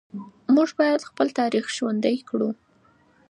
[0.55, 2.49] موږ باید خپل تاریخ ژوندي کړو.